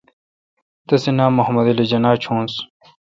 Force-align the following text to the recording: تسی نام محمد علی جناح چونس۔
تسی 0.87 1.11
نام 1.17 1.31
محمد 1.39 1.65
علی 1.71 1.85
جناح 1.91 2.15
چونس۔ 2.23 2.53